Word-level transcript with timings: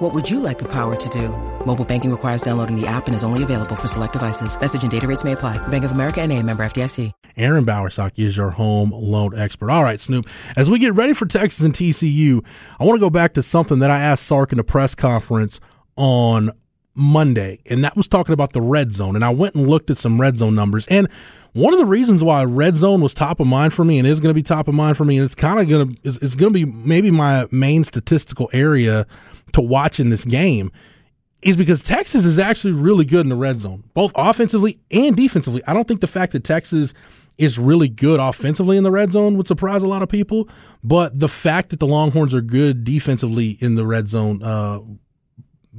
What 0.00 0.14
would 0.14 0.30
you 0.30 0.40
like 0.40 0.58
the 0.58 0.68
power 0.72 0.96
to 0.96 1.08
do? 1.10 1.28
Mobile 1.66 1.84
banking 1.84 2.10
requires 2.10 2.40
downloading 2.40 2.74
the 2.74 2.86
app 2.86 3.06
and 3.06 3.14
is 3.14 3.22
only 3.22 3.42
available 3.42 3.76
for 3.76 3.86
select 3.86 4.14
devices. 4.14 4.58
Message 4.58 4.80
and 4.80 4.90
data 4.90 5.06
rates 5.06 5.24
may 5.24 5.32
apply. 5.32 5.58
Bank 5.68 5.84
of 5.84 5.92
America 5.92 6.22
and 6.22 6.32
a 6.32 6.42
member 6.42 6.62
FDIC. 6.62 7.12
Aaron 7.36 7.66
Bowersock 7.66 8.12
is 8.16 8.34
your 8.34 8.48
home 8.48 8.92
loan 8.92 9.38
expert. 9.38 9.68
All 9.68 9.82
right, 9.82 10.00
Snoop, 10.00 10.26
as 10.56 10.70
we 10.70 10.78
get 10.78 10.94
ready 10.94 11.12
for 11.12 11.26
Texas 11.26 11.66
and 11.66 11.74
TCU, 11.74 12.42
I 12.78 12.84
want 12.84 12.96
to 12.96 13.00
go 13.00 13.10
back 13.10 13.34
to 13.34 13.42
something 13.42 13.80
that 13.80 13.90
I 13.90 14.00
asked 14.00 14.24
Sark 14.24 14.52
in 14.52 14.56
the 14.56 14.64
press 14.64 14.94
conference 14.94 15.60
on 15.96 16.50
Monday, 16.94 17.60
and 17.70 17.84
that 17.84 17.96
was 17.96 18.08
talking 18.08 18.32
about 18.32 18.52
the 18.52 18.60
red 18.60 18.92
zone. 18.92 19.14
And 19.14 19.24
I 19.24 19.30
went 19.30 19.54
and 19.54 19.68
looked 19.68 19.90
at 19.90 19.98
some 19.98 20.20
red 20.20 20.38
zone 20.38 20.54
numbers. 20.54 20.86
And 20.88 21.08
one 21.52 21.72
of 21.72 21.80
the 21.80 21.86
reasons 21.86 22.22
why 22.22 22.44
red 22.44 22.76
zone 22.76 23.00
was 23.00 23.14
top 23.14 23.40
of 23.40 23.46
mind 23.46 23.74
for 23.74 23.84
me 23.84 23.98
and 23.98 24.06
is 24.06 24.20
going 24.20 24.30
to 24.30 24.34
be 24.34 24.42
top 24.42 24.68
of 24.68 24.74
mind 24.74 24.96
for 24.96 25.04
me, 25.04 25.16
and 25.16 25.24
it's 25.24 25.34
kind 25.34 25.60
of 25.60 25.68
going 25.68 25.94
to 25.94 26.00
it's, 26.04 26.34
going 26.34 26.52
to 26.52 26.58
be 26.58 26.64
maybe 26.64 27.10
my 27.10 27.46
main 27.50 27.84
statistical 27.84 28.48
area 28.52 29.06
to 29.52 29.60
watch 29.60 29.98
in 29.98 30.10
this 30.10 30.24
game, 30.24 30.70
is 31.42 31.56
because 31.56 31.80
Texas 31.80 32.24
is 32.24 32.38
actually 32.38 32.72
really 32.72 33.04
good 33.04 33.20
in 33.20 33.30
the 33.30 33.36
red 33.36 33.58
zone, 33.58 33.84
both 33.94 34.12
offensively 34.14 34.78
and 34.90 35.16
defensively. 35.16 35.62
I 35.66 35.74
don't 35.74 35.88
think 35.88 36.00
the 36.00 36.06
fact 36.06 36.32
that 36.32 36.44
Texas 36.44 36.94
is 37.38 37.58
really 37.58 37.88
good 37.88 38.20
offensively 38.20 38.76
in 38.76 38.84
the 38.84 38.90
red 38.90 39.10
zone 39.12 39.36
would 39.36 39.46
surprise 39.46 39.82
a 39.82 39.88
lot 39.88 40.02
of 40.02 40.08
people, 40.08 40.48
but 40.84 41.18
the 41.18 41.28
fact 41.28 41.70
that 41.70 41.80
the 41.80 41.86
Longhorns 41.86 42.34
are 42.34 42.42
good 42.42 42.84
defensively 42.84 43.56
in 43.60 43.76
the 43.76 43.86
red 43.86 44.08
zone 44.08 44.42
uh, 44.42 44.80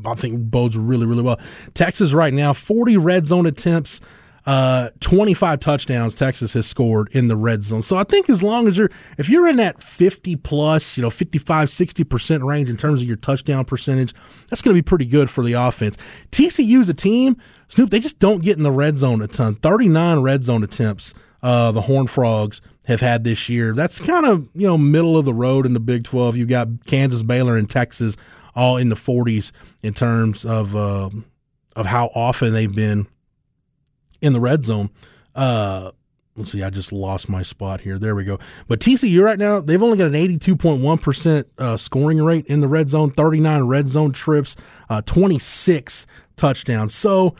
I 0.06 0.16
think 0.16 0.39
bodes 0.50 0.78
really, 0.78 1.06
really 1.06 1.23
well. 1.23 1.39
Texas 1.73 2.14
right 2.14 2.34
now, 2.34 2.53
40 2.53 2.97
red 2.97 3.28
zone 3.28 3.45
attempts, 3.45 4.00
uh, 4.45 4.89
25 5.02 5.59
touchdowns 5.59 6.16
Texas 6.16 6.53
has 6.53 6.66
scored 6.66 7.09
in 7.11 7.28
the 7.28 7.36
red 7.36 7.61
zone. 7.61 7.81
So 7.81 7.97
I 7.97 8.03
think 8.03 8.30
as 8.30 8.42
long 8.42 8.67
as 8.67 8.78
you're, 8.78 8.89
if 9.17 9.30
you're 9.30 9.47
in 9.47 9.58
that 9.58 9.84
50 9.84 10.36
plus, 10.38 10.97
you 10.97 11.03
know, 11.03 11.09
55, 11.09 11.69
60% 11.69 12.44
range 12.44 12.69
in 12.69 12.78
terms 12.78 13.02
of 13.02 13.08
your 13.08 13.17
touchdown 13.17 13.66
percentage, 13.66 14.14
that's 14.50 14.62
going 14.62 14.75
to 14.75 14.81
be 14.81 14.86
pretty 14.86 15.06
good 15.06 15.30
for 15.30 15.44
the 15.44 15.53
offense. 15.53 15.97
TCU's 16.31 16.89
a 16.89 16.94
team, 16.94 17.38
Snoop, 17.67 17.92
they 17.92 18.00
just 18.00 18.19
don't 18.19 18.42
get 18.42 18.58
in 18.58 18.64
the 18.64 18.72
red 18.72 18.97
zone 18.97 19.22
a 19.22 19.28
ton. 19.28 19.56
39 19.56 20.19
red 20.22 20.44
zone 20.44 20.64
attempts, 20.64 21.14
uh, 21.44 21.72
the 21.72 21.81
Horn 21.81 22.08
Frogs 22.08 22.62
have 22.86 23.00
had 23.00 23.23
this 23.23 23.47
year. 23.47 23.73
That's 23.73 24.00
kind 24.00 24.25
of, 24.25 24.47
you 24.56 24.67
know, 24.67 24.78
middle 24.78 25.17
of 25.17 25.25
the 25.25 25.34
road 25.34 25.67
in 25.67 25.73
the 25.73 25.80
Big 25.80 26.03
12. 26.03 26.36
You've 26.36 26.50
got 26.50 26.67
Kansas, 26.88 27.22
Baylor, 27.22 27.58
and 27.58 27.69
Texas 27.69 28.17
all 28.56 28.78
in 28.78 28.90
the 28.90 28.96
40s 28.96 29.52
in 29.82 29.94
terms 29.94 30.46
of 30.46 30.76
uh, 30.76 31.10
of 31.76 31.86
how 31.86 32.10
often 32.14 32.54
they've 32.54 32.74
been 32.74 33.08
in 34.22 34.34
the 34.34 34.40
red 34.40 34.64
zone. 34.64 34.90
Uh, 35.36 35.92
let's 36.36 36.52
see, 36.52 36.64
I 36.64 36.70
just 36.70 36.92
lost 36.92 37.30
my 37.30 37.44
spot 37.44 37.82
here. 37.82 37.98
There 37.98 38.16
we 38.16 38.24
go. 38.24 38.40
But 38.68 38.80
TCU 38.80 39.24
right 39.24 39.40
now, 39.40 39.60
they've 39.60 39.82
only 39.82 39.98
got 39.98 40.08
an 40.08 40.14
82.1% 40.14 41.46
uh, 41.58 41.78
scoring 41.78 42.24
rate 42.24 42.46
in 42.48 42.60
the 42.62 42.68
red 42.68 42.90
zone, 42.90 43.12
39 43.12 43.64
red 43.64 43.88
zone 43.90 44.12
trips, 44.12 44.56
uh, 44.90 45.02
26 45.02 46.06
touchdowns. 46.36 46.94
So, 46.94 47.36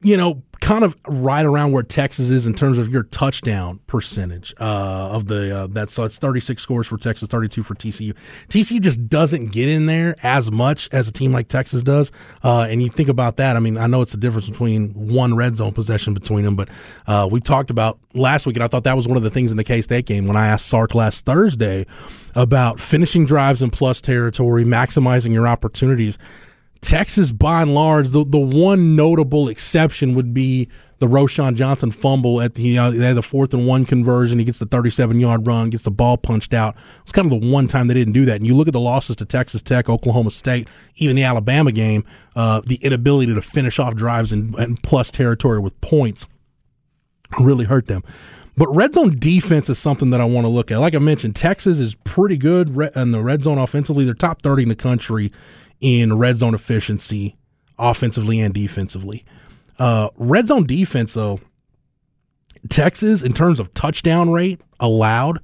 you 0.00 0.16
know, 0.16 0.42
kind 0.60 0.84
of 0.84 0.96
right 1.06 1.46
around 1.46 1.72
where 1.72 1.82
Texas 1.82 2.30
is 2.30 2.46
in 2.46 2.54
terms 2.54 2.78
of 2.78 2.90
your 2.90 3.04
touchdown 3.04 3.80
percentage 3.86 4.54
uh, 4.60 5.10
of 5.12 5.26
the 5.26 5.56
uh, 5.56 5.66
that 5.68 5.90
so 5.90 6.04
it's 6.04 6.18
36 6.18 6.62
scores 6.62 6.86
for 6.86 6.96
Texas, 6.98 7.28
32 7.28 7.62
for 7.62 7.74
TCU. 7.74 8.14
TCU 8.48 8.80
just 8.80 9.08
doesn't 9.08 9.46
get 9.46 9.68
in 9.68 9.86
there 9.86 10.14
as 10.22 10.50
much 10.50 10.88
as 10.92 11.08
a 11.08 11.12
team 11.12 11.32
like 11.32 11.48
Texas 11.48 11.82
does. 11.82 12.12
Uh, 12.42 12.66
and 12.68 12.82
you 12.82 12.88
think 12.88 13.08
about 13.08 13.36
that. 13.36 13.56
I 13.56 13.60
mean, 13.60 13.76
I 13.76 13.86
know 13.86 14.02
it's 14.02 14.14
a 14.14 14.18
difference 14.18 14.48
between 14.48 14.90
one 14.94 15.34
red 15.34 15.56
zone 15.56 15.72
possession 15.72 16.14
between 16.14 16.44
them, 16.44 16.56
but 16.56 16.68
uh, 17.06 17.28
we 17.30 17.40
talked 17.40 17.70
about 17.70 17.98
last 18.14 18.46
week, 18.46 18.56
and 18.56 18.62
I 18.62 18.68
thought 18.68 18.84
that 18.84 18.96
was 18.96 19.08
one 19.08 19.16
of 19.16 19.22
the 19.22 19.30
things 19.30 19.50
in 19.50 19.56
the 19.56 19.64
K 19.64 19.80
State 19.80 20.06
game 20.06 20.26
when 20.26 20.36
I 20.36 20.48
asked 20.48 20.66
Sark 20.66 20.94
last 20.94 21.24
Thursday 21.24 21.86
about 22.34 22.78
finishing 22.78 23.26
drives 23.26 23.62
in 23.62 23.70
plus 23.70 24.00
territory, 24.00 24.64
maximizing 24.64 25.32
your 25.32 25.48
opportunities. 25.48 26.18
Texas, 26.80 27.32
by 27.32 27.62
and 27.62 27.74
large, 27.74 28.08
the, 28.10 28.24
the 28.24 28.38
one 28.38 28.94
notable 28.94 29.48
exception 29.48 30.14
would 30.14 30.32
be 30.32 30.68
the 30.98 31.06
Roschon 31.06 31.54
Johnson 31.54 31.90
fumble 31.90 32.40
at 32.40 32.54
the 32.54 32.62
you 32.62 32.74
know, 32.76 32.90
they 32.90 33.06
had 33.06 33.16
the 33.16 33.22
fourth 33.22 33.54
and 33.54 33.66
one 33.66 33.84
conversion. 33.84 34.38
He 34.38 34.44
gets 34.44 34.58
the 34.58 34.66
37 34.66 35.18
yard 35.20 35.46
run, 35.46 35.70
gets 35.70 35.84
the 35.84 35.90
ball 35.90 36.16
punched 36.16 36.52
out. 36.52 36.76
It's 37.02 37.12
kind 37.12 37.32
of 37.32 37.40
the 37.40 37.50
one 37.50 37.68
time 37.68 37.86
they 37.86 37.94
didn't 37.94 38.14
do 38.14 38.24
that. 38.26 38.36
And 38.36 38.46
you 38.46 38.56
look 38.56 38.68
at 38.68 38.72
the 38.72 38.80
losses 38.80 39.16
to 39.16 39.24
Texas 39.24 39.62
Tech, 39.62 39.88
Oklahoma 39.88 40.30
State, 40.30 40.68
even 40.96 41.16
the 41.16 41.22
Alabama 41.22 41.72
game, 41.72 42.04
uh, 42.36 42.62
the 42.64 42.76
inability 42.76 43.34
to 43.34 43.42
finish 43.42 43.78
off 43.78 43.94
drives 43.94 44.32
and, 44.32 44.54
and 44.56 44.82
plus 44.82 45.10
territory 45.10 45.60
with 45.60 45.80
points 45.80 46.26
really 47.38 47.64
hurt 47.64 47.86
them. 47.86 48.02
But 48.56 48.74
red 48.74 48.94
zone 48.94 49.14
defense 49.16 49.68
is 49.68 49.78
something 49.78 50.10
that 50.10 50.20
I 50.20 50.24
want 50.24 50.44
to 50.44 50.48
look 50.48 50.72
at. 50.72 50.80
Like 50.80 50.96
I 50.96 50.98
mentioned, 50.98 51.36
Texas 51.36 51.78
is 51.78 51.94
pretty 51.94 52.36
good 52.36 52.76
in 52.96 53.12
the 53.12 53.22
red 53.22 53.44
zone 53.44 53.56
offensively. 53.56 54.04
They're 54.04 54.14
top 54.14 54.42
30 54.42 54.64
in 54.64 54.68
the 54.68 54.74
country 54.74 55.30
in 55.80 56.18
red 56.18 56.38
zone 56.38 56.54
efficiency, 56.54 57.36
offensively 57.78 58.40
and 58.40 58.54
defensively. 58.54 59.24
Uh, 59.78 60.08
red 60.16 60.48
zone 60.48 60.66
defense, 60.66 61.14
though, 61.14 61.40
Texas, 62.68 63.22
in 63.22 63.32
terms 63.32 63.60
of 63.60 63.72
touchdown 63.74 64.30
rate 64.30 64.60
allowed, 64.80 65.40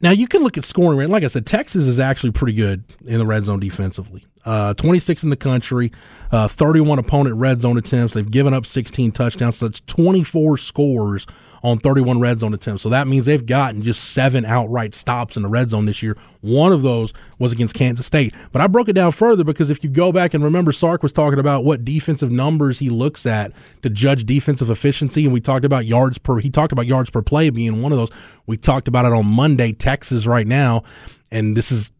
now 0.00 0.10
you 0.10 0.28
can 0.28 0.42
look 0.42 0.58
at 0.58 0.64
scoring 0.64 0.98
rate. 0.98 1.08
Like 1.08 1.24
I 1.24 1.28
said, 1.28 1.46
Texas 1.46 1.84
is 1.84 1.98
actually 1.98 2.32
pretty 2.32 2.54
good 2.54 2.84
in 3.06 3.18
the 3.18 3.26
red 3.26 3.44
zone 3.44 3.60
defensively. 3.60 4.26
Uh, 4.44 4.72
26 4.74 5.24
in 5.24 5.30
the 5.30 5.36
country, 5.36 5.92
uh, 6.30 6.48
31 6.48 6.98
opponent 6.98 7.36
red 7.36 7.60
zone 7.60 7.76
attempts. 7.76 8.14
They've 8.14 8.30
given 8.30 8.54
up 8.54 8.64
16 8.64 9.12
touchdowns. 9.12 9.56
So 9.56 9.68
that's 9.68 9.80
24 9.80 10.56
scores 10.58 11.26
on 11.62 11.78
31 11.78 12.20
red 12.20 12.38
zone 12.38 12.54
attempts. 12.54 12.82
So 12.82 12.88
that 12.88 13.06
means 13.06 13.26
they've 13.26 13.44
gotten 13.44 13.82
just 13.82 14.12
seven 14.12 14.44
outright 14.44 14.94
stops 14.94 15.36
in 15.36 15.42
the 15.42 15.48
red 15.48 15.70
zone 15.70 15.86
this 15.86 16.02
year. 16.02 16.16
One 16.40 16.72
of 16.72 16.82
those 16.82 17.12
was 17.38 17.52
against 17.52 17.74
Kansas 17.74 18.06
State. 18.06 18.34
But 18.52 18.62
I 18.62 18.66
broke 18.66 18.88
it 18.88 18.92
down 18.92 19.12
further 19.12 19.44
because 19.44 19.70
if 19.70 19.82
you 19.82 19.90
go 19.90 20.12
back 20.12 20.34
and 20.34 20.44
remember, 20.44 20.72
Sark 20.72 21.02
was 21.02 21.12
talking 21.12 21.38
about 21.38 21.64
what 21.64 21.84
defensive 21.84 22.30
numbers 22.30 22.78
he 22.78 22.90
looks 22.90 23.26
at 23.26 23.52
to 23.82 23.90
judge 23.90 24.24
defensive 24.24 24.70
efficiency, 24.70 25.24
and 25.24 25.32
we 25.32 25.40
talked 25.40 25.64
about 25.64 25.86
yards 25.86 26.18
per. 26.18 26.38
He 26.38 26.50
talked 26.50 26.72
about 26.72 26.86
yards 26.86 27.10
per 27.10 27.22
play 27.22 27.50
being 27.50 27.82
one 27.82 27.92
of 27.92 27.98
those. 27.98 28.10
We 28.46 28.56
talked 28.56 28.88
about 28.88 29.04
it 29.04 29.12
on 29.12 29.26
Monday. 29.26 29.72
Texas 29.72 30.26
right 30.26 30.46
now, 30.46 30.84
and 31.30 31.56
this 31.56 31.70
is 31.72 31.90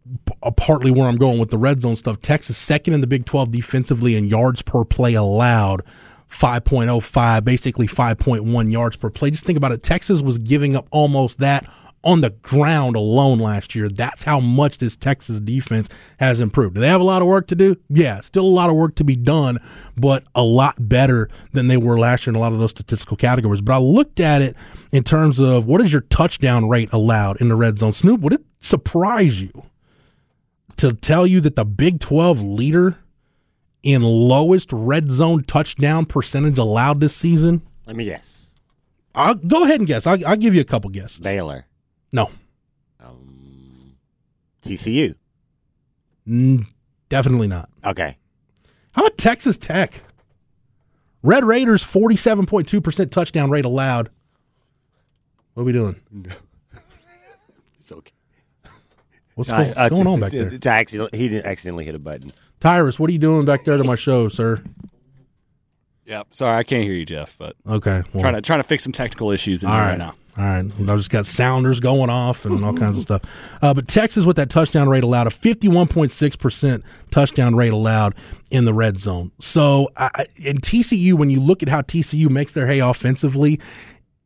partly 0.57 0.91
where 0.91 1.09
I'm 1.09 1.17
going 1.17 1.39
with 1.39 1.51
the 1.51 1.59
red 1.59 1.81
zone 1.81 1.97
stuff. 1.97 2.21
Texas 2.23 2.57
second 2.57 2.95
in 2.95 3.01
the 3.01 3.07
Big 3.07 3.27
12 3.27 3.51
defensively 3.51 4.17
in 4.17 4.25
yards 4.27 4.63
per 4.63 4.85
play 4.85 5.15
allowed. 5.15 5.83
5.05, 6.31 7.45
basically 7.45 7.87
5.1 7.87 8.71
yards 8.71 8.97
per 8.97 9.11
play. 9.11 9.31
Just 9.31 9.47
think 9.47 9.57
about 9.57 9.73
it. 9.73 9.83
Texas 9.83 10.23
was 10.23 10.39
giving 10.39 10.77
up 10.77 10.87
almost 10.91 11.39
that 11.39 11.69
on 12.05 12.21
the 12.21 12.31
ground 12.31 12.97
alone 12.97 13.39
last 13.39 13.75
year. 13.75 13.89
That's 13.89 14.23
how 14.23 14.41
much 14.41 14.79
this 14.79 14.97
Texas 14.97 15.41
defense 15.41 15.89
has 16.19 16.41
improved. 16.41 16.75
Do 16.75 16.81
they 16.81 16.89
have 16.89 17.01
a 17.01 17.05
lot 17.05 17.23
of 17.23 17.29
work 17.29 17.47
to 17.49 17.57
do? 17.57 17.77
Yeah, 17.89 18.21
still 18.21 18.45
a 18.45 18.47
lot 18.47 18.71
of 18.71 18.77
work 18.77 18.95
to 18.97 19.05
be 19.05 19.17
done, 19.17 19.59
but 19.97 20.25
a 20.35 20.43
lot 20.43 20.77
better 20.79 21.29
than 21.53 21.67
they 21.69 21.77
were 21.77 21.99
last 21.99 22.27
year 22.27 22.33
in 22.33 22.37
a 22.37 22.41
lot 22.41 22.53
of 22.53 22.59
those 22.59 22.71
statistical 22.71 23.17
categories. 23.17 23.61
But 23.61 23.75
I 23.75 23.79
looked 23.79 24.21
at 24.21 24.43
it 24.43 24.57
in 24.93 25.03
terms 25.03 25.41
of 25.41 25.67
what 25.67 25.81
is 25.81 25.93
your 25.93 26.03
touchdown 26.03 26.69
rate 26.69 26.91
allowed 26.93 27.41
in 27.41 27.49
the 27.49 27.57
red 27.57 27.79
zone. 27.79 27.93
Snoop, 27.93 28.21
would 28.21 28.33
it 28.33 28.45
surprise 28.61 29.43
you 29.43 29.65
to 30.77 30.93
tell 30.93 31.27
you 31.27 31.41
that 31.41 31.57
the 31.57 31.65
Big 31.65 32.01
12 32.01 32.41
leader 32.41 32.99
in 33.83 34.03
lowest 34.03 34.73
red 34.73 35.11
zone 35.11 35.45
touchdown 35.45 36.07
percentage 36.07 36.59
allowed 36.59 37.01
this 37.01 37.15
season? 37.15 37.63
Let 37.87 37.97
me 37.97 38.05
guess. 38.05 38.51
I'll 39.15 39.35
go 39.35 39.65
ahead 39.65 39.81
and 39.81 39.87
guess. 39.87 40.07
I'll, 40.07 40.25
I'll 40.27 40.37
give 40.37 40.55
you 40.55 40.61
a 40.61 40.65
couple 40.65 40.91
guesses. 40.91 41.19
Baylor. 41.19 41.67
No. 42.13 42.31
Um, 43.01 43.97
TCU. 44.63 45.15
Mm, 46.27 46.67
definitely 47.09 47.49
not. 47.49 47.69
Okay. 47.85 48.17
How 48.93 49.03
about 49.03 49.19
Texas 49.19 49.57
Tech? 49.57 50.03
Red 51.23 51.45
Raiders, 51.45 51.85
47.2% 51.85 53.11
touchdown 53.11 53.51
rate 53.51 53.65
allowed. 53.65 54.11
What 55.55 55.63
are 55.63 55.67
we 55.67 55.73
doing? 55.73 56.01
It's 57.81 57.93
okay. 57.93 58.13
What's, 59.35 59.49
going, 59.49 59.69
what's 59.69 59.89
going 59.89 60.07
on 60.07 60.21
back 60.21 60.33
there? 60.33 60.51
He 60.51 61.29
didn't 61.31 61.47
accidentally 61.47 61.87
hit 61.87 61.95
a 61.95 61.99
button. 61.99 62.33
Tyrus, 62.61 62.99
what 62.99 63.09
are 63.09 63.13
you 63.13 63.19
doing 63.19 63.45
back 63.45 63.65
there 63.65 63.77
to 63.77 63.85
my 63.85 63.95
show, 63.95 64.29
sir? 64.29 64.63
Yeah, 66.05 66.23
sorry, 66.31 66.57
I 66.57 66.63
can't 66.63 66.83
hear 66.85 66.95
you, 66.95 67.05
Jeff. 67.05 67.37
But 67.39 67.57
Okay. 67.69 68.03
well- 68.13 68.23
trying 68.23 68.35
to 68.35 68.41
trying 68.41 68.61
to 68.61 68.65
fix 68.65 68.83
some 68.83 68.93
technical 68.93 69.31
issues 69.31 69.63
in 69.63 69.69
All 69.71 69.77
right. 69.79 69.91
right 69.91 69.99
now. 69.99 70.15
All 70.39 70.45
right. 70.45 70.65
I've 70.89 70.97
just 70.99 71.11
got 71.11 71.27
sounders 71.27 71.81
going 71.81 72.11
off 72.11 72.45
and 72.47 72.65
all 72.65 72.73
kinds 72.73 72.97
of 72.97 73.03
stuff. 73.03 73.23
Uh, 73.61 73.75
but 73.75 73.89
Texas, 73.89 74.25
with 74.25 74.37
that 74.37 74.49
touchdown 74.49 74.89
rate 74.89 75.03
allowed, 75.03 75.27
a 75.27 75.31
51.6% 75.31 76.83
touchdown 77.11 77.57
rate 77.57 77.73
allowed 77.73 78.15
in 78.51 78.65
the 78.65 78.73
red 78.73 78.99
zone. 78.99 79.33
So, 79.41 79.91
I, 79.97 80.11
I- 80.15 80.27
in 80.37 80.59
TCU, 80.61 81.15
when 81.15 81.29
you 81.31 81.41
look 81.41 81.63
at 81.63 81.69
how 81.69 81.83
TCU 81.83 82.29
makes 82.31 82.53
their 82.53 82.69
hay 82.69 82.79
offensively, 82.79 83.59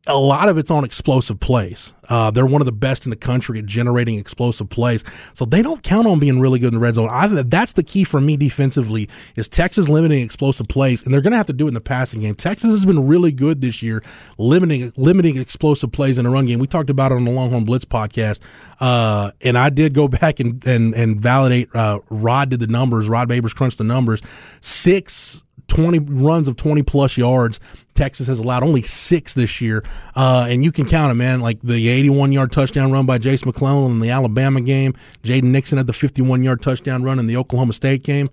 a 0.08 0.18
lot 0.18 0.48
of 0.48 0.58
it's 0.58 0.70
on 0.70 0.84
explosive 0.84 1.38
plays. 1.38 1.92
Uh, 2.08 2.30
they're 2.32 2.44
one 2.44 2.60
of 2.60 2.66
the 2.66 2.72
best 2.72 3.06
in 3.06 3.10
the 3.10 3.16
country 3.16 3.60
at 3.60 3.66
generating 3.66 4.18
explosive 4.18 4.68
plays. 4.68 5.04
So 5.32 5.44
they 5.44 5.62
don't 5.62 5.80
count 5.84 6.08
on 6.08 6.18
being 6.18 6.40
really 6.40 6.58
good 6.58 6.68
in 6.68 6.74
the 6.74 6.80
red 6.80 6.96
zone. 6.96 7.08
I, 7.08 7.28
that's 7.28 7.74
the 7.74 7.84
key 7.84 8.02
for 8.02 8.20
me 8.20 8.36
defensively 8.36 9.08
is 9.36 9.46
Texas 9.46 9.88
limiting 9.88 10.24
explosive 10.24 10.66
plays, 10.66 11.02
and 11.04 11.14
they're 11.14 11.20
going 11.20 11.30
to 11.30 11.36
have 11.36 11.46
to 11.46 11.52
do 11.52 11.66
it 11.66 11.68
in 11.68 11.74
the 11.74 11.80
passing 11.80 12.20
game. 12.20 12.34
Texas 12.34 12.70
has 12.70 12.84
been 12.84 13.06
really 13.06 13.30
good 13.30 13.60
this 13.60 13.80
year, 13.80 14.02
limiting 14.38 14.92
limiting 14.96 15.36
explosive 15.38 15.92
plays 15.92 16.18
in 16.18 16.24
the 16.24 16.30
run 16.30 16.46
game. 16.46 16.58
We 16.58 16.66
talked 16.66 16.90
about 16.90 17.12
it 17.12 17.16
on 17.16 17.24
the 17.24 17.30
Longhorn 17.30 17.64
Blitz 17.64 17.84
podcast, 17.84 18.40
uh, 18.80 19.30
and 19.40 19.56
I 19.56 19.70
did 19.70 19.94
go 19.94 20.08
back 20.08 20.40
and 20.40 20.66
and, 20.66 20.94
and 20.94 21.20
validate. 21.20 21.68
Uh, 21.72 22.00
Rod 22.10 22.50
did 22.50 22.58
the 22.58 22.66
numbers. 22.66 23.08
Rod 23.08 23.28
Babers 23.28 23.54
crunched 23.54 23.78
the 23.78 23.84
numbers. 23.84 24.20
Six 24.60 25.44
20 25.68 25.98
runs 26.00 26.48
of 26.48 26.56
20 26.56 26.82
plus 26.82 27.16
yards. 27.16 27.60
Texas 27.94 28.26
has 28.26 28.38
allowed 28.38 28.62
only 28.62 28.82
six 28.82 29.34
this 29.34 29.60
year. 29.60 29.84
Uh, 30.14 30.46
and 30.48 30.64
you 30.64 30.72
can 30.72 30.86
count 30.86 31.10
it, 31.10 31.14
man. 31.14 31.40
Like 31.40 31.60
the 31.60 31.88
81 31.88 32.32
yard 32.32 32.52
touchdown 32.52 32.92
run 32.92 33.06
by 33.06 33.18
Jase 33.18 33.44
McClellan 33.44 33.92
in 33.92 34.00
the 34.00 34.10
Alabama 34.10 34.60
game. 34.60 34.94
Jaden 35.22 35.44
Nixon 35.44 35.78
had 35.78 35.86
the 35.86 35.92
51 35.92 36.42
yard 36.42 36.62
touchdown 36.62 37.02
run 37.02 37.18
in 37.18 37.26
the 37.26 37.36
Oklahoma 37.36 37.72
State 37.72 38.02
game. 38.02 38.28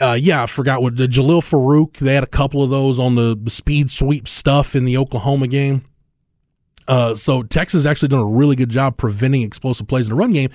Uh, 0.00 0.16
yeah, 0.18 0.44
I 0.44 0.46
forgot 0.46 0.80
what 0.80 0.96
the 0.96 1.08
Jalil 1.08 1.42
Farooq. 1.42 1.98
They 1.98 2.14
had 2.14 2.22
a 2.22 2.28
couple 2.28 2.62
of 2.62 2.70
those 2.70 2.98
on 2.98 3.16
the, 3.16 3.36
the 3.40 3.50
speed 3.50 3.90
sweep 3.90 4.28
stuff 4.28 4.76
in 4.76 4.84
the 4.84 4.96
Oklahoma 4.96 5.48
game. 5.48 5.84
Uh, 6.86 7.14
so 7.14 7.42
Texas 7.42 7.86
actually 7.86 8.08
done 8.08 8.20
a 8.20 8.26
really 8.26 8.56
good 8.56 8.68
job 8.68 8.96
preventing 8.96 9.42
explosive 9.42 9.88
plays 9.88 10.06
in 10.06 10.10
the 10.10 10.16
run 10.16 10.32
game. 10.32 10.50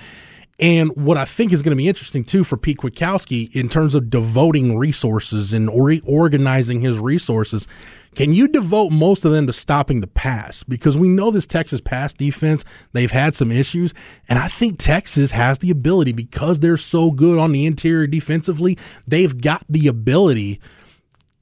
And 0.60 0.90
what 0.96 1.16
I 1.16 1.24
think 1.24 1.52
is 1.52 1.62
going 1.62 1.76
to 1.76 1.76
be 1.76 1.88
interesting 1.88 2.24
too 2.24 2.42
for 2.42 2.56
Pete 2.56 2.78
Kwiatkowski 2.78 3.54
in 3.54 3.68
terms 3.68 3.94
of 3.94 4.10
devoting 4.10 4.76
resources 4.76 5.52
and 5.52 5.68
or- 5.70 6.00
organizing 6.04 6.80
his 6.80 6.98
resources, 6.98 7.68
can 8.16 8.34
you 8.34 8.48
devote 8.48 8.90
most 8.90 9.24
of 9.24 9.30
them 9.30 9.46
to 9.46 9.52
stopping 9.52 10.00
the 10.00 10.08
pass? 10.08 10.64
Because 10.64 10.98
we 10.98 11.06
know 11.06 11.30
this 11.30 11.46
Texas 11.46 11.80
pass 11.80 12.12
defense, 12.12 12.64
they've 12.92 13.12
had 13.12 13.36
some 13.36 13.52
issues. 13.52 13.94
And 14.28 14.40
I 14.40 14.48
think 14.48 14.78
Texas 14.78 15.30
has 15.30 15.60
the 15.60 15.70
ability 15.70 16.10
because 16.10 16.58
they're 16.58 16.76
so 16.76 17.12
good 17.12 17.38
on 17.38 17.52
the 17.52 17.64
interior 17.64 18.08
defensively, 18.08 18.76
they've 19.06 19.40
got 19.40 19.64
the 19.68 19.86
ability 19.86 20.60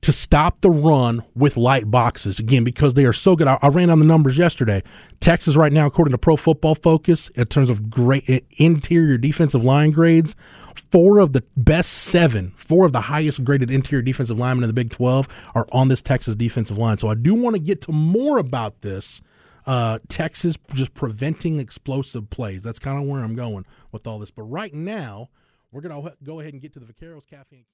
to 0.07 0.13
stop 0.13 0.61
the 0.61 0.71
run 0.71 1.25
with 1.35 1.57
light 1.57 1.91
boxes 1.91 2.39
again 2.39 2.63
because 2.63 2.95
they 2.95 3.05
are 3.05 3.13
so 3.13 3.35
good. 3.35 3.49
I, 3.49 3.59
I, 3.61 3.67
ran 3.67 3.91
on 3.91 3.99
the 3.99 4.05
numbers 4.05 4.39
yesterday. 4.39 4.85
Texas 5.19 5.57
right 5.57 5.73
now, 5.73 5.85
according 5.85 6.13
to 6.13 6.19
Pro 6.19 6.37
Football 6.37 6.77
Focus, 6.77 7.29
in 7.31 7.45
terms 7.47 7.69
of 7.69 7.91
great 7.91 8.23
interior 8.57 9.19
defensive 9.19 9.65
line 9.65 9.91
grades, 9.91 10.37
four 10.93 11.19
of 11.19 11.33
the 11.33 11.43
best 11.57 11.91
seven, 11.91 12.53
four 12.55 12.87
of 12.87 12.93
the 12.93 13.01
highest 13.01 13.43
graded 13.43 13.69
interior 13.69 14.01
defensive 14.01 14.39
linemen 14.39 14.63
in 14.63 14.69
the 14.69 14.75
Big 14.75 14.91
Twelve 14.91 15.27
are 15.57 15.67
on 15.73 15.89
this 15.89 16.03
Texas 16.03 16.37
defensive 16.37 16.79
line. 16.79 16.99
So 16.99 17.09
I 17.09 17.17
do 17.17 17.35
want 17.35 17.57
to 17.57 17.61
get 17.61 17.81
to 17.83 17.93
more 17.93 18.39
about 18.39 18.83
this. 18.83 19.21
Uh, 19.67 19.99
Texas 20.07 20.57
just 20.73 20.95
preventing 20.95 21.59
explosive 21.59 22.31
plays. 22.31 22.63
That's 22.63 22.79
kind 22.79 22.97
of 23.03 23.09
where 23.09 23.25
I'm 23.25 23.35
going 23.35 23.67
with 23.91 24.07
all 24.07 24.21
this. 24.21 24.31
But 24.31 24.45
right 24.45 24.73
now, 24.73 25.31
we're 25.73 25.81
going 25.81 26.01
to 26.01 26.15
go 26.23 26.39
ahead 26.39 26.53
and 26.53 26.63
get 26.63 26.75
to 26.75 26.79
the 26.79 26.87
Vaqueros 26.87 27.27
Cafe. 27.27 27.67